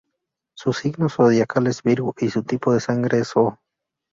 [0.55, 3.59] Su signo zodiacal es Virgo y su tipo de sangre es "O".